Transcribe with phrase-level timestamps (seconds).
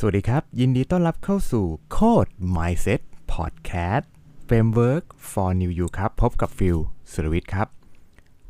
[0.00, 3.00] สวัสดีครับ ยินดีต้อนรับเข้าสู่ Code Mindset
[3.32, 4.04] Podcast
[4.48, 6.76] Framework for New You ครับ พบกับฟิล
[7.12, 7.68] สุรวิทย์ครับ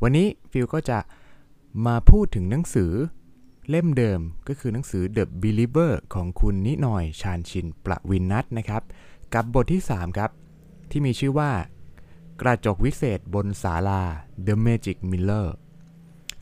[0.01, 0.99] วันนี้ฟิลก็จะ
[1.85, 2.91] มาพูดถึงหนังสือ
[3.69, 8.83] เล่มเดิมก็คือหนังสือ The Believer ของคุณนิหน่อยชาญชินประวินนัทนะครับ
[9.33, 10.31] กับบทที่ 3 ครับ
[10.91, 11.51] ที่มีชื่อว่า
[12.41, 14.01] กระจกวิเศษบนศาลา
[14.45, 15.47] The Magic Mirror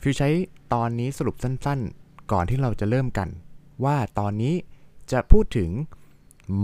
[0.00, 0.30] ฟิลใช้
[0.72, 3.28] ตอนนี้สรุปสั้นๆ ก่อนที่เราจะเริ่มกัน
[3.84, 4.54] ว่าตอนนี้
[5.12, 5.70] จะพูดถึง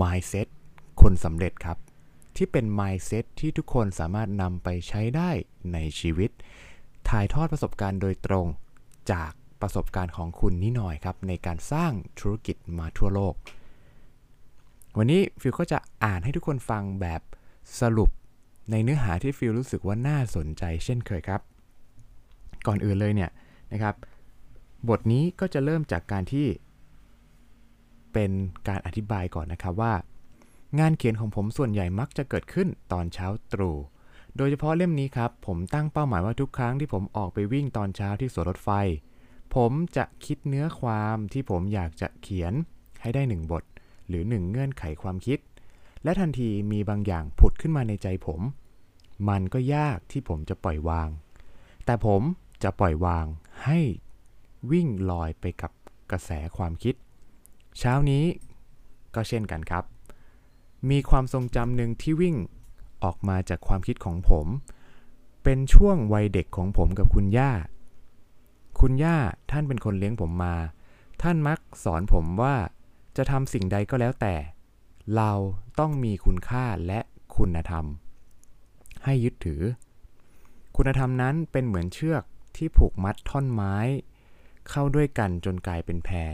[0.00, 0.48] mindset
[1.02, 1.78] คนสำเร็จครับ
[2.36, 5.30] ที่เป็น mindset ที่ทุกคนสามารถนำไปใช้ได้
[5.72, 6.30] ในชีวิต
[7.08, 8.46] ถ่ายทอดประสบการณ์โดยตรง
[9.12, 13.34] จากประสบการณ์ของคุณนิดหน่อยครับ ในการสร้างธุรกิจมาทั่วโลก
[14.98, 17.20] วันนี้ฟิลก็จะอ่านให้ทุกคนฟังแบบ
[17.80, 18.10] สรุป
[18.70, 21.40] ในเนื้อหาที่ฟิลรู้สึกว่าน่าสนใจเช่นเคยครับ
[22.66, 23.30] ก่อนอื่นเลยเนี่ย
[23.72, 23.94] นะครับ
[24.88, 26.46] บทนี้ก็จะเริ่มจากการที่
[28.12, 28.30] เป็น
[28.68, 29.94] การอธิบายก่อนนะครับว่า
[30.78, 33.76] งานเขียนของผมส่วนใหญ่มักจะเกิดขึ้นตอนเช้าตรู่
[34.36, 38.70] โดยเฉพาะเล่มนี้ครับ ผมตั้งเป้าหมายว่าทุกครั้งที่ผมออกไปวิ่งตอนเช้าที่สวนรถไฟ
[39.54, 42.52] ผมจะคิดเนื้อความที่ผมอยากจะเขียน
[43.02, 43.64] ให้ได้หนึ่งบท
[44.08, 45.38] หรือหนึ่งเงื่อนไขความคิด
[46.04, 48.40] และทันทีมีบางอย่างผุดขึ้นมาในใจผม
[49.28, 51.08] มันก็ยากที่ผมจะปล่อยวาง
[51.84, 52.22] แต่ผม
[52.62, 53.26] จะปล่อยวาง
[53.64, 53.78] ให้
[54.72, 55.72] วิ่งลอยไปกับ
[56.10, 56.94] กระแสความคิด
[57.78, 58.24] เช้านี้
[59.14, 59.84] ก็เช่นกันครับ
[60.90, 62.36] มีความทรงจำหนึ่งที่วิ่ง
[63.04, 64.46] ออกมาจากความคิดของผม
[65.42, 67.52] เป็นช่วงวัยเด็กของผมกับคุณย่า
[68.80, 69.16] คุณย่า
[69.50, 70.56] ท่านเป็นคนเลี้ยงผมมา
[71.22, 72.54] ท่านมักสอนผมว่า
[73.16, 74.34] จะทำสิ่งใดก็แล้วแต่
[75.16, 75.32] เรา
[75.78, 77.00] ต้องมีคุณค่าและ
[77.36, 77.84] คุณธรรม
[79.04, 79.62] ให้ยึดถือ
[80.76, 82.22] คุณธรรมนั้นเป็นเหมือนเชือก
[82.56, 83.76] ที่ผูกมัดท่อนไม้
[84.68, 86.32] เข้าด้วยกันจนกลายเป็นแพร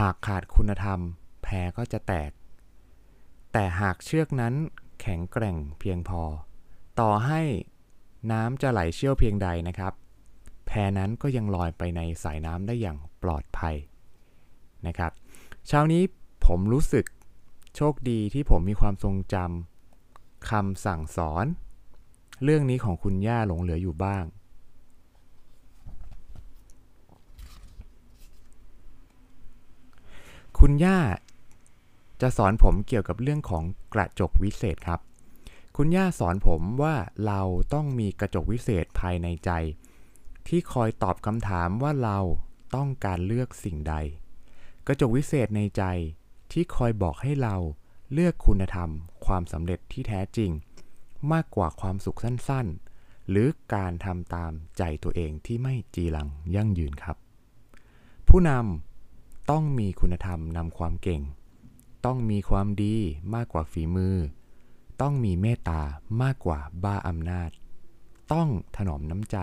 [0.08, 1.00] ากขาดคุณธรรม
[1.42, 1.46] แพ
[1.76, 2.30] ก็จะแตก
[3.52, 4.54] แต่หากเชือกนั้น
[5.00, 6.22] แข็งแกร่งเพียงพอ
[7.00, 7.42] ต่อให้
[8.32, 9.92] น้ำจะไหลเชี่ยวเพียงใดนะครับ
[10.66, 13.76] แพนั้นก็ยังลอยไปในสายน้ำได้อย่างปลอดภัย
[14.86, 15.12] นะครับ
[15.66, 16.02] เช้านี้
[16.46, 17.04] ผมรู้สึก
[17.76, 21.46] โชคดีที่ผมมีความทรงจำคำสั่งสอน
[22.44, 24.24] เรื่องนี้ของคุณย่าหลงเหลืออยู่บ้าง
[30.62, 30.98] คุณย่า
[32.20, 33.64] จะสอนผมเกี่ยวกับเรื่องของ
[33.94, 35.00] กระจกวิเศษครับ
[35.76, 36.94] คุณย่าสอนผมว่า
[37.26, 37.40] เรา
[37.74, 39.50] ต้องมีกระจกวิเศษภายในใจ
[40.48, 42.18] ที่คอยตอบคำถามว่าเรา
[42.74, 43.94] ต้องการเลือกสิ่งใด
[44.86, 45.82] กระจกวิเศษในใจ
[46.52, 47.56] ที่คอยบอกให้เรา
[48.12, 48.90] เลือกคุณธรรม
[49.26, 50.50] ความสำเร็จที่แท้จริง
[51.32, 57.16] มากกว่าความสุขสั้นๆ หรือการทำตามใจตัวเองที่ไม่จีรังยั่งยืนครับ
[58.28, 58.87] ผู้นำ
[59.50, 61.22] ต้องมีคุณธรรมนำความเก่ง
[62.04, 62.96] ต้องมีความดี
[63.34, 64.16] มากกว่าฝีมือ
[65.00, 65.82] ต้องมีเมตตา
[66.22, 67.50] มากกว่าบ้าอำนาจ
[68.32, 69.36] ต้องถนอมน้ำใจ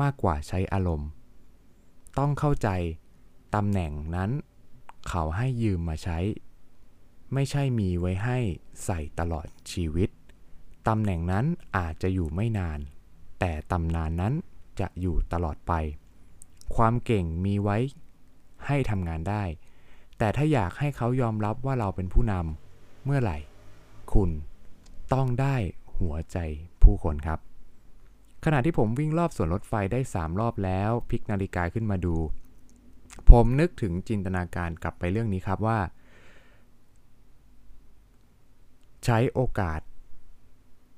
[0.00, 1.08] มากกว่าใช้อารมณ์
[2.18, 2.68] ต้องเข้าใจ
[3.54, 4.30] ตำแหน่งนั้น
[5.08, 6.18] เขาให้ยืมมาใช้
[7.32, 8.38] ไม่ใช่มีไว้ให้
[8.84, 10.08] ใส่ตลอดชีวิต
[10.88, 11.44] ตำแหน่งนั้น
[11.76, 12.78] อาจจะอยู่ไม่นาน
[13.40, 14.34] แต่ตำนานนั้น
[14.80, 15.72] จะอยู่ตลอดไป
[16.74, 17.78] ความเก่งมีไว้
[18.66, 19.44] ให้ทำงานได้
[20.18, 23.38] แต่ถ้าอยากให้เขายอมรับว่าเราเป็นผู้นำเมื่อไหร่
[24.14, 24.30] คุณ
[25.12, 25.56] ต้องได้
[25.98, 26.38] หัวใจ
[26.82, 27.38] ผู้คนครับ
[28.44, 32.16] ขณะที่ผมวิ่งรอบสวนรถไฟได้ 3 รอบแล้วพลิกนาฬิกาขึ้นมาดู
[33.30, 35.78] ผมนึกถึงจินตนาการกลับไปเรื่องนี้ครับว่า
[39.04, 39.80] ใช้โอกาส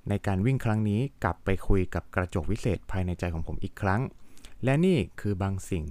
[0.08, 4.00] ในการวิ่งครั้งนี้กลับไปคุยกับกระจกวิเศษภายในใจของผมอีกครั้ง
[4.64, 5.84] และนี่คือบางสิ่ง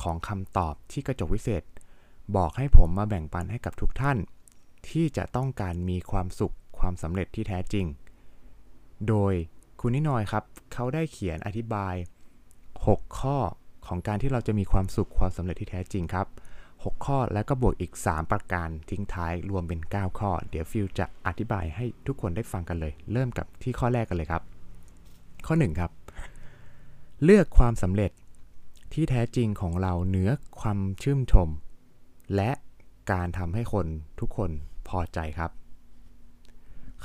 [0.00, 1.62] ของคำตอบที่กระจกวิเศษ
[2.36, 4.18] บอกให้ผมมาแบ่งปันให้กับทุกท่าน
[4.88, 7.86] ที่จะต้องการมีความสุขความสำเร็จที่แท้จริง
[9.08, 9.34] โดย
[9.80, 11.94] คุณนินอยครับ เขาได้เขียนอธิบาย
[12.56, 13.38] 6 ข้อ
[13.86, 16.26] ของการที่เราจะมีความสุขความสำเร็จที่แท้จริงครับ
[16.72, 24.42] 6 ข้อแล้วก็บวกอีก 3 ประการทิ้งท้ายรวมเป็น 9 ข้อ เดี๋ยวฟิลจะอธิบายให้ทุกคนได้ฟังกันเลย เริ่มกับที่ข้อแรกกันเลยครับ
[25.46, 25.90] ข้อ 1 ครับ
[27.24, 28.10] เลือกความสำเร็จ
[28.92, 30.30] ที่แท้จริงของเราเหนือ
[30.60, 31.48] ความชื่นชม
[32.36, 32.50] และ
[33.10, 33.86] การทำให้คน
[34.20, 34.50] ทุกคน
[34.88, 35.50] พอใจครับ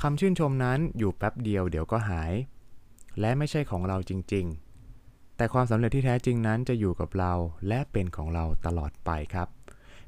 [0.00, 2.32] คำชื่นชมนั้นอยู่แป๊บเดียวเดี๋ยวก็หาย
[3.20, 4.46] และไม่ใช่ของเราจริง
[4.92, 7.32] ๆ แต่ความสำเร็จที่แท้จริงนั้นจะอยู่กับเรา
[7.68, 9.48] และเป็นของเราตลอดไปครับ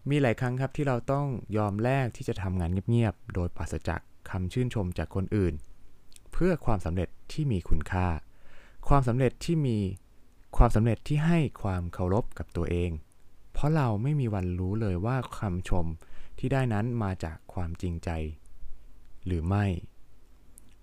[0.09, 4.00] มีหลายครั้งครับที่เราต้องยอมแลกที่จะทำงานเงียบๆ โดยปราศจาก
[4.31, 5.55] คำชื่นชมจากคนอื่น
[6.32, 8.06] เพื่อความสำเร็จที่มีคุณค่า
[8.88, 9.79] ความสำเร็จที่มี
[10.56, 12.91] ความสำเร็จที่ให้ความเคารพกับตัวเอง
[13.52, 15.87] เพราะเราไม่มีวันรู้เลยว่าคำชม
[16.38, 18.11] ที่ได้นั้นมาจากความจริงใจ
[19.26, 19.64] หรือไม่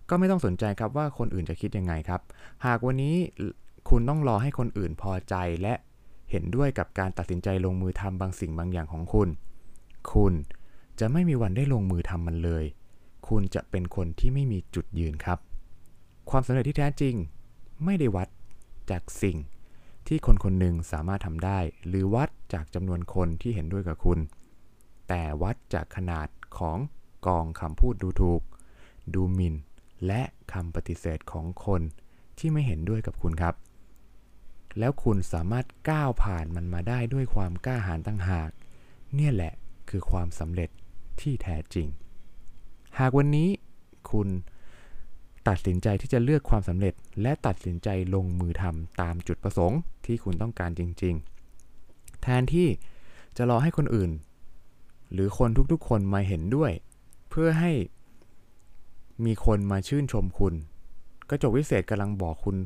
[0.09, 2.21] ก็ไม่ต้องสนใจครับว่าคนอื่นจะคิดยังไงครับ
[2.65, 3.15] หากวันนี้
[3.89, 5.73] คุณต้องรอให้คนอื่นพอใจและ
[6.31, 9.29] เห็นด้วยกับการตัดสินใจลงมือทำบางสิ่งบางอย่างของคุณ
[10.11, 10.33] คุณ
[10.99, 12.65] จะไม่มีวันได้ลงมือทำมันเลย
[13.27, 15.39] คุณจะเป็นคนที่ไม่มีจุดยืนครับ
[16.29, 17.15] ความสำเร็จที่แท้จริง
[17.83, 18.27] ไม่ได้วัด
[18.89, 19.37] จากสิ่ง
[20.07, 24.19] ที่คนคนหนึ่งสามารถทำได้ หรือวัดจากจำนวนคนที่เห็นด้วยกับคุณ
[25.07, 26.27] แต่วัดจากขนาด
[26.57, 26.77] ของ
[27.27, 28.41] กองคำพูดดูถูก
[29.13, 29.55] ดูหมิน่น
[30.07, 30.21] และ
[30.53, 31.81] คำปฏิเสธของคน
[32.37, 33.55] ที่ไม่เห็นด้วยกับคุณครับ
[34.79, 38.49] แล้วคุณสามารถก้าวผ่านมันมาได้ด้วยความกล้าหาญตั้งหาก
[39.15, 39.53] เนี่ยแหละ
[39.89, 40.69] คือความสำเร็จ
[41.21, 41.87] ที่แท้จริง
[42.99, 43.49] หากวันนี้
[44.11, 44.27] คุณ
[45.47, 51.15] ตัดสินใจที่จะเลือกความสำเร็จ และตัดสินใจลงมือทำตามจุดประสงค์ที่คุณต้องการจริง
[51.69, 52.67] ๆ แทนที่
[53.37, 54.11] จะรอให้คนอื่น
[55.11, 56.71] หรือคนทุกๆ คนมาเห็นด้วย
[57.29, 57.71] เพื่อให้
[59.25, 60.53] มีคนมาชื่นชมคุณ
[61.29, 62.57] กระจกวิเศษกำลังบอกคุณ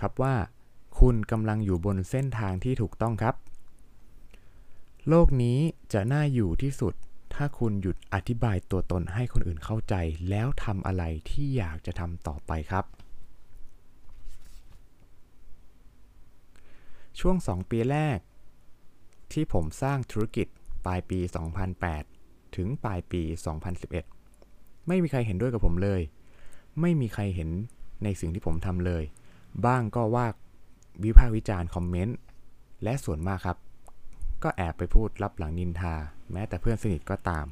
[0.00, 0.34] ครับว่า
[1.00, 3.34] คุณกำลังอยู่บนเส้นทางที่ถูกต้องครับ
[5.08, 5.58] โลกนี้
[5.92, 6.94] จะน่าอยู่ที่สุด
[7.34, 9.94] ถ้าคุณหยุดอธิบายตัวตนให้คนอื่นเข้าใจ
[10.30, 12.84] แล้วทำอะไรที่อยากจะทำต่อไปครับ
[17.20, 18.18] ช่วง 2 ปีแรก
[19.32, 20.46] ที่ผมสร้างธุรกิจ
[20.86, 21.18] ปลายปี
[21.86, 23.22] 2008 ถึงปลายปี
[24.04, 26.00] 2011 ไม่มีใครเห็นด้วยกับผมเลย
[26.80, 27.50] ไม่มีใครเห็น
[28.04, 29.04] ในสิ่งที่ผมทำเลย
[29.66, 30.26] บ้างก็ว่า
[31.04, 32.16] วิพากษ์วิจารณ์คอมเมนต์
[32.82, 33.58] และส่วนมากครับ
[34.44, 35.94] ก็แอบไปพูดรับหลังนินทา
[36.32, 37.46] แม้แต่เพื่อนสนิทก็ตาม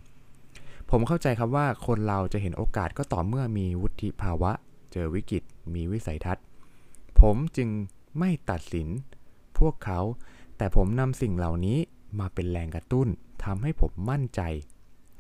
[0.91, 4.53] ผมเข้าใจครับว่าคนเราจะเห็นโอกาสก็ต่อเมื่อมีวุฒิภาวะ
[4.93, 5.43] เจอวิกฤต
[5.75, 6.45] มีวิสัยทัศน์
[7.21, 7.69] ผมจึง
[8.19, 8.89] ไม่ตัดสิน
[9.59, 10.01] พวกเขา
[10.57, 11.79] แต่ผมนำสิ่งเหล่านี้
[12.19, 13.09] มาเป็นแรงกระตุ้น
[13.45, 14.41] ทำให้ผมมั่นใจ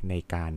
[0.08, 0.52] ในการ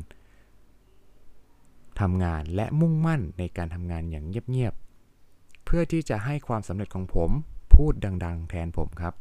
[1.99, 7.29] ทำงานและมุ่งมั่นในการทำงานอย่างเงียบๆ เพื่อที่จะให้ความสำเร็จของผม
[7.75, 7.93] พูด
[8.25, 9.13] ดัง ๆ แทนผมครับ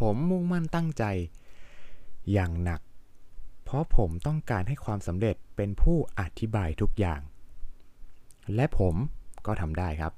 [0.00, 1.04] ผมมุ่งมั่นตั้งใจ
[2.32, 2.80] อย่างหนัก
[3.64, 7.20] เพราะผมต้องการให้ความสำเร็จเป็นผู้อธิบายทุกอย่าง
[8.54, 8.94] และผม
[9.46, 10.12] ก็ทำได้ครับ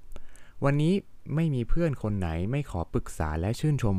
[0.65, 0.95] วันนี้
[1.35, 3.97] ไม่มีเพื่อนคนไหนไม่ขอปรึกษาและชื่นชม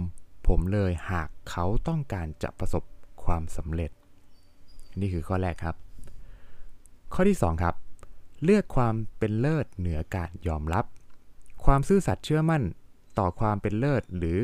[0.48, 2.84] ผมเลยหากเขาต้องการจะประสบ
[3.24, 3.92] ความสำเร็จ
[5.00, 5.76] นี่คือข้อแรกครับ
[7.14, 7.76] ข้อที่ 2 ครับ
[8.44, 10.86] เลือกความเป็นเลิศเหนือการยอมรับ
[11.66, 12.64] ความซื่อสัตย์เชื่อมั่น
[13.20, 14.38] ต่อความเป็นเลิศหรือ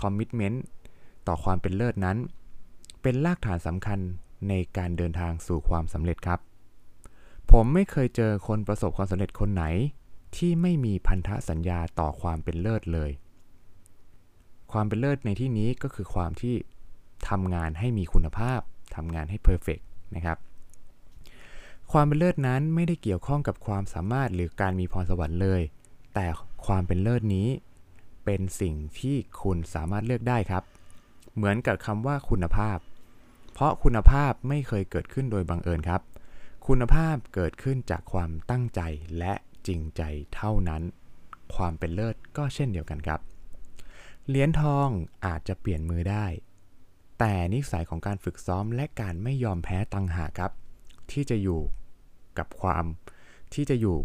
[0.00, 0.64] คอมมิชเมนต์
[1.26, 2.16] ต่อความเป็นเลิศนั้น
[3.02, 3.98] เป็นรากฐานสำคัญ
[4.48, 6.40] ในการเดินทางสู่ความสำเร็จครับ
[7.50, 9.64] ผมไม่เคยเจอคนประสบความสำเร็จคนไหน
[10.36, 13.10] ที่ไม่มีพันธสัญญาต่อความเป็นเลิศเลย
[14.72, 16.54] ความเป็นเลิศในที่นี้ก็คือความที่
[17.28, 18.60] ทำงานให้มีคุณภาพ
[18.96, 19.78] ทำงานให้ perfect
[20.14, 20.38] นะครับ
[21.92, 25.62] ความเป็นเลิศนั้นไม่ได้เกี่ยวข้องกับความสามารถหรือการมีพรสวรรค์เลย
[26.14, 26.26] แต่
[26.66, 27.48] ความเป็นเลิศนี้
[28.24, 30.62] เป็นสิ่งที่คุณสามารถเลือกได้ครับ
[31.34, 32.78] เหมือนกับคำว่าคุณภาพ
[33.52, 36.02] เพราะคุณภาพไม่เคยเกิดขึ้นโดยบังเอิญครับ
[36.66, 38.80] คุณภาพเกิดขึ้นจากความตั้งใจ
[39.18, 39.34] และ
[39.66, 40.02] จริงใจ
[40.34, 40.82] เท่านั้น
[41.54, 43.20] ความเป็นเลิศก็เช่นเดียวกันครับ
[44.28, 44.88] เหรียญทอง
[45.26, 46.26] อาจจะเปลี่ยนมือได้
[47.18, 50.52] แต่นิสัยของการฝึกซ้อมและการไม่ยอมแพ้ตังหาครับ
[51.10, 51.60] ที่จะอยู่
[52.38, 52.84] กับความ
[53.54, 53.98] ที่จะอยู่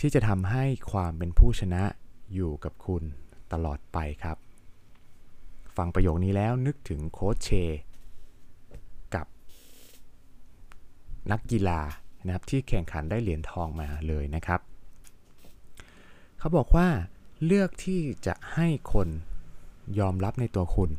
[0.00, 1.82] ที่จะทำให้ความเป็นผู้ชนะ
[2.34, 3.02] อยู่กับคุณ
[3.52, 4.36] ตลอดไปครับ
[5.80, 7.50] ฟังประโยคนี้แล้วนึกถึงโค้ชเช
[9.14, 9.26] กับ
[11.30, 11.80] นักกีฬา
[12.26, 14.60] นะครับที่แข่งขันได้เหรียญทองมาเลยนะครับ
[16.38, 16.88] เขาบอกว่า
[17.44, 19.08] เลือกที่จะให้คน
[19.98, 20.90] ยอมรับในตัวคุณ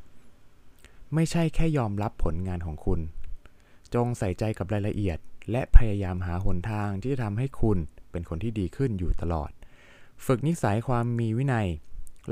[1.14, 3.00] ไม่ใช่แค่ยอมรับผลงานของคุณ
[3.94, 5.18] จงใส่ใจกับรายละเอียด
[5.52, 7.78] และพยายามหาหนทางที่จะทำให้คุณ
[8.12, 9.52] เป็นคนที่ดีขึ้นอยู่ตลอด
[10.26, 11.68] ฝึกนิสัยความมีวินัย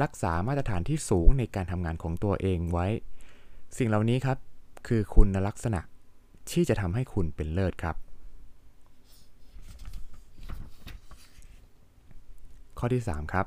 [0.02, 2.88] รักษามาตรฐานที่สูงในการทำงานของตัวเองไว้
[3.78, 4.38] สิ่งเหล่านี้ครับ
[4.88, 5.82] คือคุณลักษณะ
[6.52, 7.96] ที่จะทำให้คุณเป็นเลิศครับ
[12.78, 13.46] ข้อที่ 3 ครับ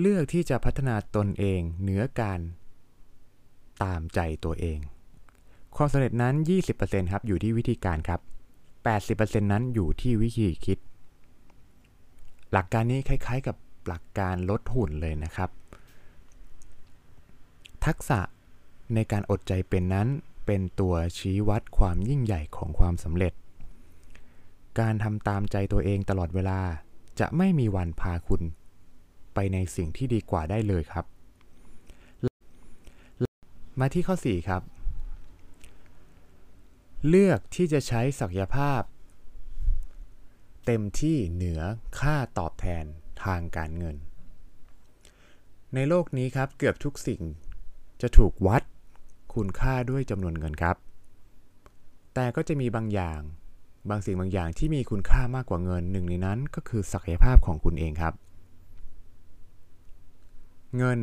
[0.00, 2.40] เลือกที่จะพัฒนาตนเองเหนือการ
[3.82, 4.78] ตามใจตัวเอง
[5.76, 6.34] ความสำเร็จนั้น
[6.74, 8.20] 20%ครับอยู่ที่วิธีการครับ
[8.86, 10.78] 80%นั้นอยู่ที่วิธีคิด
[12.52, 13.56] หลักการนี้คล้ายๆกับ
[13.88, 15.50] หลักการลดหุ่นเลยนะครับ
[17.84, 18.20] ทักษะ
[18.94, 20.08] ในการอดใจเป็นนั้น
[20.46, 23.34] เป็นตัวชี้วัดความยิ่งใหญ่ของความสำเร็จ
[24.80, 26.60] การทำตามใจตัวเองตลอดเวลา
[27.20, 28.42] จะไม่มีวันพาคุณ
[29.34, 31.04] ไปในสิ่งที่ดีกว่าได้เลยครับ
[33.80, 34.62] มาที่ข้อ 4 ครับ
[37.08, 38.82] เลือกที่จะใช้ศักยภาพ
[40.66, 41.60] เต็มที่เหนือ
[42.00, 42.84] ค่าตอบแทน
[43.24, 43.96] ทางการเงิน
[45.74, 47.22] ในโลกนี้ครับเกือบทุกสิ่ง
[48.02, 48.62] จะถูกวัด
[49.34, 50.76] คุณค่าด้วยจำนวนเงินครับ
[52.14, 53.20] แต่ก็จะมีบางอย่าง
[53.88, 58.14] บางสิ่งบางอย่างที่มีคุณค่ามากกว่าเงินหนึ่งในนั้นก็คือศักยภาพของคุณเองครับ
[60.76, 60.98] เงิน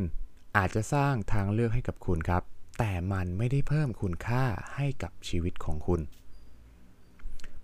[0.57, 2.43] อาจจะสร้างทางเลือกให้กับคุณครับ
[2.79, 4.43] แต่มันไม่ได้เพิ่มคุณค่า
[4.75, 6.01] ให้กับชีวิตของคุณ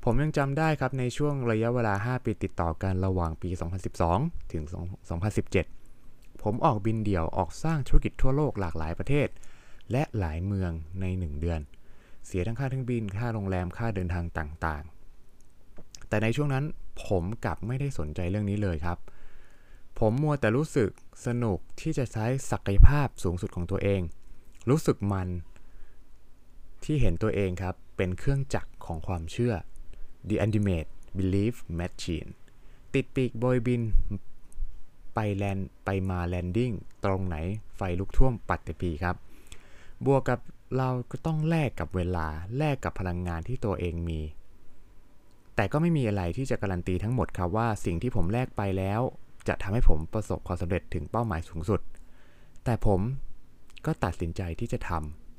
[0.10, 3.50] ผมยังจำได้ครับในช่วงระยะเวลา 5 ปีติดต่อกันระหว่างปี
[4.02, 4.64] 2012 ถึง
[5.54, 9.28] 2017 ผมออกบินเดี่ยวออกสร้างธุรกิจทั่วโลกหลากหลายประเทศ
[9.92, 10.72] และหลายเมือง
[11.02, 11.60] ใน 1 เดือน
[12.26, 16.66] เสียทั้งค่าทั้งบินค่าโรงแรมค่าเดินทางต่างๆ แต่ในช่วงนั้น
[17.06, 18.98] ผมกลับไม่ได้สนใจเรื่องนี้เลยครับ
[20.00, 20.90] ผมมัวแต่รู้สึก
[21.26, 24.02] สนุกที่จะใช้ศักยภาพสูงสุดของตัวเอง
[24.70, 25.30] รู้สึกมัน
[26.84, 29.56] ที่เห็นตัวเองครับเป็นเครื่องจักรของความเชื่อ
[30.28, 32.30] The Ultimate Belief Machine
[32.94, 33.82] ติดปีกโบยบิน
[35.14, 36.72] ไปแลนไปมาแลนดิ้ง
[37.06, 37.36] ตรงไหน
[37.76, 39.16] ไฟลุกท่วมปัตตพีครับ
[40.06, 40.40] บวกกับ
[40.78, 44.20] เราก็ต้องแลกกับเวลาแลกกับพลังงานที่ตัวเองมี
[45.56, 49.02] แต่ก็ไม่มีอะไรที่จะการันตีทั้งหมดครับว่าสิ่งที่ผมแลกไปแล้ว
[49.48, 51.82] จะทำให้ผมประสบความสำเร็จถึงเป้าหมายสูงสุด
[52.64, 53.02] แต่ผม
[53.86, 54.92] ก็ตัดสินใจที่จะท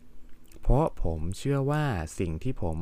[0.06, 1.84] ำเพราะผมเชื่อว่า
[2.18, 2.76] สิ่งที่ผม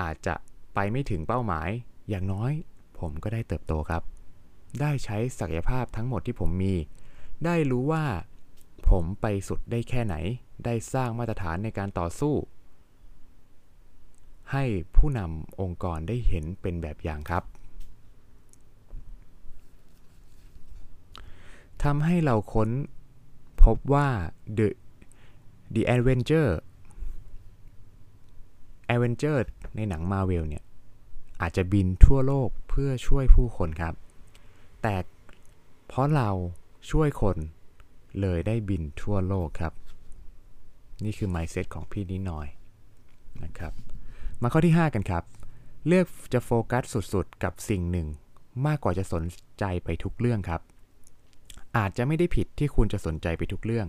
[0.00, 0.34] อาจจะ
[0.74, 1.68] ไปไม่ถึงเป้าหมาย
[2.08, 2.52] อย่างน้อย
[2.98, 4.02] ผมก็ได้เติบโตครับ
[4.80, 6.74] ได้ใช้ศักยภาพทั้งหมดที่ผมมี
[7.44, 8.04] ได้รู้ว่า
[8.88, 10.14] ผมไปสุดได้แค่ไหน
[10.64, 12.34] ได้สร้างมาตรฐานในการต่อสู้
[14.52, 14.64] ให้
[14.96, 17.44] ผู้นำองค์กรได้เห็นเป็นแบบอย่างครับ
[21.82, 22.70] ทำให้เราค้น
[23.62, 24.08] พบว่า
[24.58, 24.68] The
[25.74, 26.48] The Avenger
[28.94, 29.38] Avenger
[29.76, 30.62] ในหนังมาเวลเนี่ย
[31.40, 33.94] อาจจะบินทั่วโลกเพื่อช่วยผู้คนครับ
[34.82, 34.94] แต่
[35.88, 36.30] เพราะเรา
[36.90, 37.36] ช่วยคน
[38.20, 39.72] เลยได้บินทั่วโลกครับ
[41.04, 42.46] นี่คือ mindset ของพี่นิดหน่อย
[43.44, 43.72] นะครับ
[44.42, 45.24] มาข้อที่ 5 กันครับ
[45.86, 46.82] เลือกจะโฟกัส
[47.14, 48.06] สุดๆ กับสิ่งหนึ่ง
[48.66, 49.22] มากกว่าจะสน
[49.58, 50.60] ใจไปทุกเรื่องครับ
[51.76, 53.86] อาจจะไม่ได้ผิดที่คุณจะสนใจไปทุกเรื่อง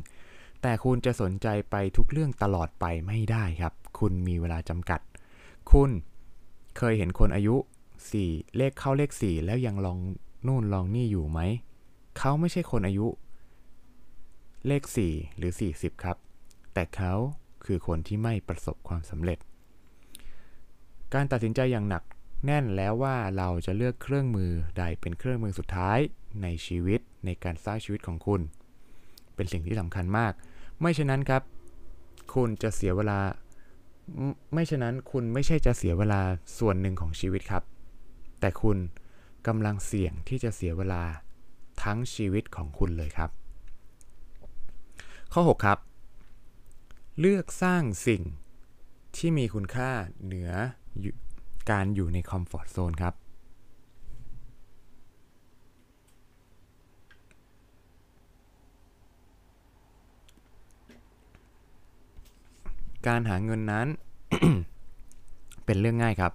[0.61, 4.99] แต่คุณจะสนใจไปทุกเรื่องตลอดไปไม่ได้ครับ คุณมีเวลาจำกัด
[5.71, 5.91] คุณ
[6.77, 7.55] เคยเห็นคนอายุ
[8.05, 9.97] 4 เลขเข้าเลข 4 แล้วยังลอง
[10.47, 11.39] นู่นลองนี่อยู่ไหม
[12.17, 13.07] เขาไม่ใช่คนอายุ
[14.67, 16.17] เลข 4 หรือ 40 ครับ
[16.73, 17.13] แต่เขา
[17.65, 19.39] คือคนที่ไม่ประสบความสำเร็จ
[21.13, 22.03] การตัดสินใจอย่างหนัก
[22.45, 25.99] แน่นแล้วว่าเราจะเลือกเครื่องมือใดเป็นเครื่องมือสุดท้าย
[26.41, 28.41] ในชีวิตในการสร้างชีวิตของคุณ
[29.35, 30.33] เป็นสิ่งที่สำคัญมาก
[30.79, 31.43] ไม่ฉะนั้นครับ
[32.33, 33.19] คุณจะเสียเวลา
[34.53, 36.21] ไม่ฉะนั้นคุณไม่ใช่จะเสียเวลา
[36.59, 37.63] ส่วนหนึ่งของชีวิตครับ
[38.39, 38.77] แต่คุณ
[39.47, 41.03] กำลังเสี่ยงที่จะเสียเวลา
[41.83, 43.29] ทั้งชีวิตของคุณเลยครับ
[45.33, 45.79] ข้อ 6 ครับ
[47.19, 48.23] เลือกสร้างสิ่ง
[49.17, 49.91] ที่มีคุณค่า
[50.25, 50.51] เหนือ
[51.71, 53.13] การอยู่ในคอมฟอร์ทโซนครับ
[63.07, 63.87] การหาเงินนั้น
[65.65, 66.33] เป็นเรื่องง่ายครับ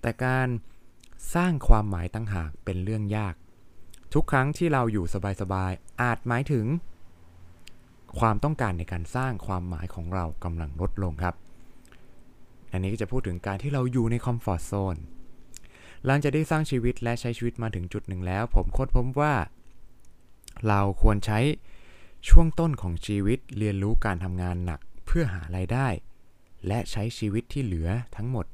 [0.00, 0.48] แต่การ
[1.34, 3.34] สร้างความหมายตั้งหากเป็นเรื่องยาก
[4.14, 5.04] ทุกครั้งที่เราอยู่
[5.40, 6.66] สบายๆ อาจหมายถึง
[8.18, 11.34] ความต้องการในการสร้างความหมายของเรากำลังลดลงครับ
[12.72, 14.96] อันนี้ก็จะพูดถึงการที่เราอยู่ในคอมฟอร์ทโซน
[16.06, 19.34] หลังจากได้สร้างชีวิตและใช้ชีวิตมาถึงจุดหนึ่งแล้ว ผมค้นพบว่า
[20.68, 21.38] เราควรใช้
[22.28, 24.80] ช่วงต้นของชีวิตเรียนรู้การทำงานหนัก
[25.12, 25.88] พื่อหารายได้
[26.66, 28.46] และใช้ชีวิตที่เหลือทั้งหมด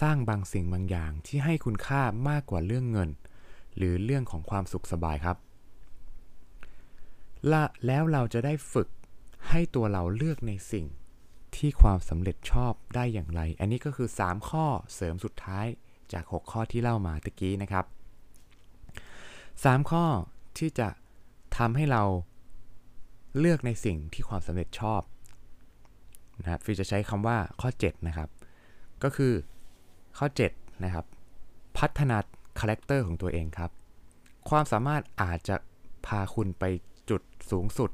[0.00, 3.10] สร้างบางสิ่งบางอย่างที่ให้คุณค่ามากกว่าเรื่องเงิน
[3.76, 5.36] หรือเรื่องของความสุขสบายครับ
[7.52, 8.88] ละแล้วเราจะได้ฝึก
[9.48, 10.86] ให้ตัวเราเลือกในสิ่ง
[11.56, 15.66] ที่ความสำเร็จชอบได้อย่างไร อันนี้ก็คือ 3 ข้อเสริมสุดท้าย
[16.12, 17.84] จาก 6 ข้อที่เล่ามาตะกี้นะครับ
[19.08, 20.04] 3 ข้อ
[20.58, 20.88] ที่จะ
[21.56, 22.02] ทำให้เรา
[23.38, 25.02] เลือกในสิ่งที่ความสำเร็จชอบ
[26.40, 28.28] นะครับฟิวจะใช้คำว่าข้อ 7 นะครับ
[29.02, 29.32] ก็คือ
[30.18, 31.04] ข้อ 7 นะครับ
[31.78, 32.18] พัฒนา
[32.60, 33.70] character ของตัวเองครับ
[34.48, 35.56] ความสามารถอาจจะ
[36.06, 36.64] พาคุณไป
[37.10, 37.90] จุดสูงสุด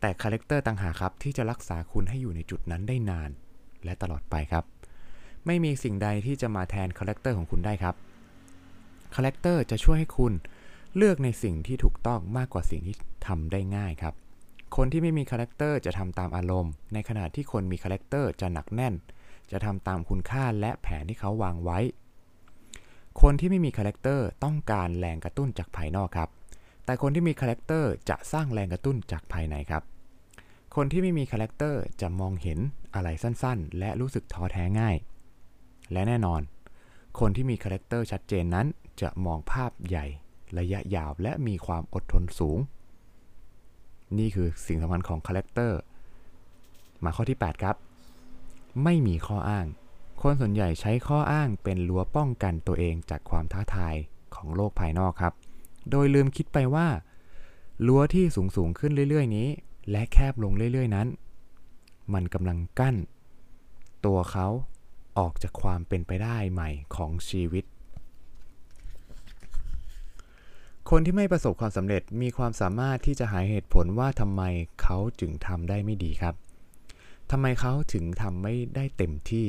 [0.00, 3.30] แต่ character ต่างหากครับ ที่จะรักษาคุณให้อยู่ในจุดนั้นได้นาน
[3.84, 4.64] และตลอดไปครับ
[5.46, 7.94] ไม่มีสิ่งใดที่จะมาแทน character ของคุณได้ครับ
[9.14, 10.32] character จะช่วยให้คุณ
[10.96, 14.14] เลือกในสิ่งที่ถูกต้องมากกว่าสิ่งที่ทำได้ง่ายครับ
[14.74, 18.94] คนที่ไม่มี character จะทำตามอารมณ์ ในขณะที่คนมี character จะหนักแน่น
[19.50, 21.78] จะทำตามคุณค่าและแผนที่เขาวางไว้
[23.22, 26.28] คนที่ไม่มี character ต้องการแรงกระตุ้นจากภายนอกครับ
[26.84, 29.82] แต่คนที่มี character จะสร้างแรงกระตุ้นจากภายในครับ
[30.76, 32.58] คนที่ไม่มี character จะมองเห็น
[32.94, 34.96] อะไรสั้นๆ และรู้สึกท้อแท้ง่าย
[35.92, 36.40] และแน่นอน
[37.20, 38.66] คนที่มี character ชัดเจนนั้น
[39.00, 40.06] จะมองภาพใหญ่
[40.58, 42.58] ระยะยาวและมีความอดทนสูง
[44.18, 45.78] นี่คือสิ่งสำคัญของ character
[47.04, 47.76] มาข้อที่ 8 ครับ
[48.84, 49.66] ไม่มีข้ออ้าง
[50.20, 53.94] คนส่วนใหญ่ใช้ข้ออ้างเป็นรั้วป้องกันตัวเองจากความท้าทาย
[54.34, 55.32] ของโลกภายนอกครับ
[55.90, 56.88] โดยลืมคิดไปว่า
[57.86, 59.48] รั้วที่สูงสูงขึ้นเรื่อยๆ นี้
[59.90, 61.08] และแคบลงเรื่อยๆนั้น
[62.14, 62.96] มันกำลังกั้น
[64.04, 64.46] ตัวเขา
[65.18, 67.64] ออกจากความเป็นไปได้ใหม่ของชีวิต
[70.90, 74.42] คนที่ไม่ประสบความสำเร็จมีความสามารถที่จะหาเหตุผลว่าทำไม
[74.82, 76.34] เขาจึงทำได้ไม่ดีครับ
[77.30, 79.48] ทำไมเขาถึงทำไม่ได้เต็มที่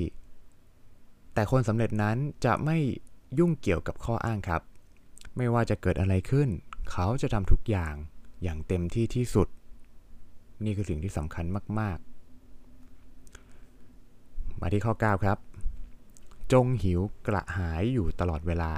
[1.34, 2.78] แต่คนสำเร็จนั้นจะไม่
[3.40, 4.62] ยุ่งเกี่ยวกับข้ออ้างครับ
[5.38, 6.50] ไม่ว่าจะเกิดอะไรขึ้น
[6.92, 7.94] เขาจะทำทุกอย่าง
[8.44, 9.48] อย่างเต็มที่ที่สุด
[10.64, 11.46] นี่คือสิ่งที่สำคัญ
[11.80, 11.98] มาก
[12.94, 15.38] ๆ มาที่ข้อ 9 ครับ
[16.52, 18.72] จงหิวกระหายอยู่ตลอดเวลา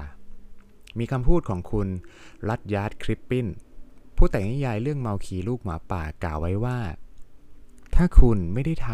[0.97, 1.87] มีคำพูดของคุณ
[2.49, 3.47] รัตยาร์ดคริปปิน
[4.17, 6.79] ผู้แต่งนิยายเรื่องเมาขี่ลูกหมาป่ากล่าวไว้ว่า
[7.95, 8.89] ถ้าคุณไม่ได้ท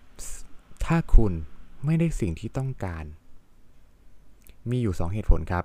[0.00, 1.32] ำถ้าคุณ
[1.84, 3.04] ไม่ได้สิ่งที่ต้องการ
[4.70, 5.64] มีอยู่สองเหตุผลครับ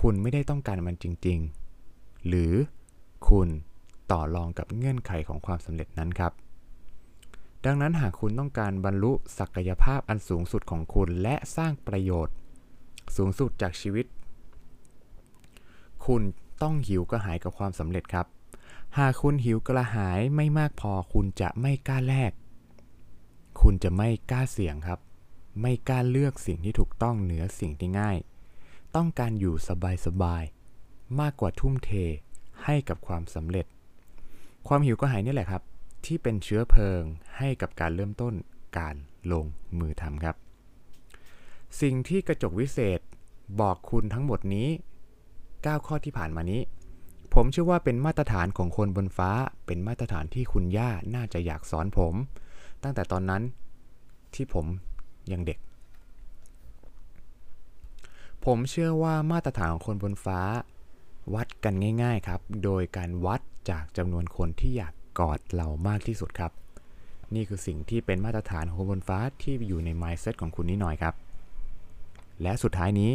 [0.00, 1.38] คุณไม่ได้ต้องการมันจริง
[1.82, 2.52] ๆ หรือ
[3.28, 3.48] คุณ
[4.10, 6.32] ต่อรองกับเงื่อนไขของความสำเร็จนั้นครับ
[7.64, 12.34] ดังนั้นหากคุณต้องการบรรลุศักยภาพอันสูงสุดของคุณและสร้างประโยชน์
[13.16, 14.06] สูงสุดจากชีวิต
[16.06, 16.22] คุณ
[16.62, 18.26] ต้องหิวกระหายกับความสำเร็จครับ
[18.98, 22.32] หากคุณหิวกระหายไม่มากพอคุณจะไม่กล้าแลก
[23.60, 25.00] คุณจะไม่กล้าเสี่ยงครับ
[25.60, 28.16] ไม่กล้าเลือกสิ่งที่ถูกต้องเหนือสิ่งที่ง่าย
[28.96, 29.54] ต้องการอยู่
[30.06, 31.90] สบายๆ มากกว่าทุ่มเท
[32.64, 33.66] ให้กับความสำเร็จ
[34.68, 35.62] ความหิวกระหายนี่แหละครับ
[36.04, 37.02] ที่เป็นเชื้อเพลิง
[37.38, 38.34] ให้กับการเริ่มต้น
[38.78, 38.94] การ
[39.32, 39.46] ลง
[39.78, 40.36] มือทำครับ
[41.80, 43.00] สิ่งที่กระจกวิเศษ
[43.60, 44.68] บอกคุณทั้งหมดนี้
[45.26, 46.62] 9 ข้อที่ผ่านมานี้
[47.34, 49.30] ผมเชื่อว่าเป็นมาตรฐานของคนบนฟ้า
[49.66, 52.14] เป็นมาตรฐานที่คุณย่าน่าจะอยากสอนผม
[52.82, 53.42] ตั้งแต่ตอนนั้น
[54.34, 54.66] ที่ผม
[55.32, 55.58] ยังเด็ก
[58.44, 60.40] ผมเชื่อว่ามาตรฐานของคนบนฟ้า
[61.34, 66.52] วัดกันง่าย ๆครับ โดยการวัดจากจำนวนคนที่อยากกอดเรามากที่สุดครับ
[67.34, 71.14] นี่คือสิ่งที่เป็นมาตรฐานของคนบนฟ้าที่อยู่ใน mindset ของคุณนิดหน่อยครับ
[72.42, 73.12] และสุดท้ายนี้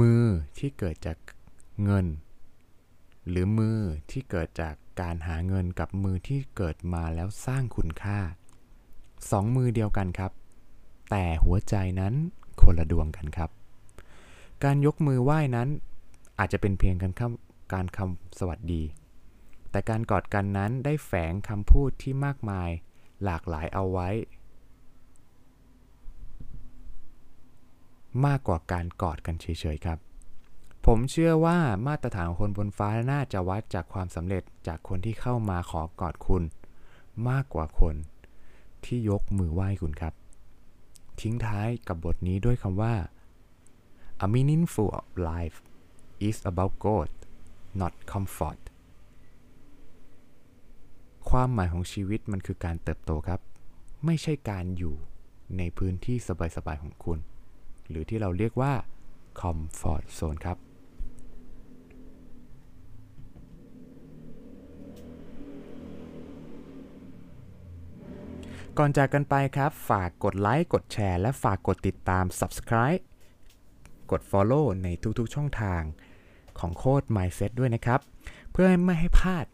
[0.00, 0.22] มือ
[0.58, 1.18] ที่เกิดจาก
[1.84, 2.06] เงิน
[3.28, 3.78] หรือมือ
[4.10, 8.18] ที่เกิดจากการหาเงินกับมือที่เกิดมาแล้วสร้างคุณค่า
[9.30, 10.32] สองมือเดียวกันครับ
[11.10, 12.14] แต่หัวใจนั้น
[12.62, 13.50] คนละดวงกันครับ
[14.64, 15.68] การยกมือไหว้นั้น
[16.38, 18.82] อาจจะเป็นเพียงการคำการคำสวัสดี
[19.70, 22.70] แต่การกอดกันนั้นได้แฝงคำพูดที่มากมาย
[23.24, 24.08] หลากหลายเอาไว้
[28.26, 29.98] มากกว่าการกอดกันเฉยๆครับ
[30.86, 36.42] ผมเชื่อว่ามาตรฐานของคนบนฟ้าน่าจะวัดจากความสำเร็จจากคนที่เข้ามาขอกอดคุณ
[37.28, 37.94] มากกว่าคน
[38.84, 40.14] ที่ยกมือไหว้คุณครับ
[41.20, 42.94] ทิ้งท้ายกับบทนี้ด้วยคำว่า
[44.24, 44.90] A meaningful
[45.30, 45.58] life
[46.28, 47.16] is about growth
[47.80, 48.60] not comfort
[51.30, 53.40] ความหมายของชีวิตมันคือการเติบโตครับ
[54.04, 54.96] ไม่ใช่การอยู่
[55.58, 56.16] ในพื้นที่
[56.56, 57.18] สบายๆของคุณ
[57.88, 58.72] หรือที่เราเรียกว่า
[59.40, 60.58] comfort zone ครับ
[68.78, 73.02] ก่อนจากกันไปครับ ฝากกดไลค์ กดแชร์ และฝากกดติดตาม subscribe
[74.10, 75.82] กด follow ในทุกๆช่องทาง
[76.58, 78.00] ของโค้ด Mindset ด้วยนะครับ
[78.52, 79.46] เพื่อไม่ให้พลาด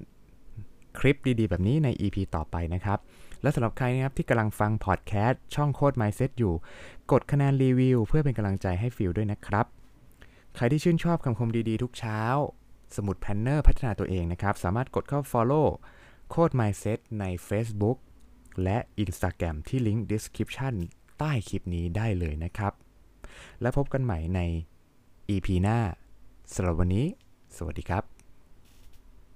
[0.98, 2.98] คลิปดีๆ แบบนี้ใน EP ต่อไปนะครับ
[3.44, 6.54] และสำหรับใครนะครับที่กำลังฟังพอดแคสต์ช่อง Code Mindset อยู่
[7.12, 9.66] กดคะแนนรีวิวเพื่อเป็นกำลังใจให้ฟิลด้วยนะครับ
[10.54, 12.20] ใครที่ชื่นชอบคำคมดีๆ ทุกเช้า
[12.96, 15.66] สมุด planner พัฒนาตัวเองนะครับ สามารถกดเข้า follow
[16.30, 17.98] Code Mindset ใน Facebook
[18.62, 20.74] และ Instagram ที่ลิงก์ description
[21.18, 22.72] ใต้คลิปนี้ได้เลยนะครับ
[23.60, 24.40] และพบกันใหม่ใน
[25.30, 25.78] EP หน้า
[26.54, 27.06] สำหรับวันนี้
[27.56, 28.13] สวัสดีครับ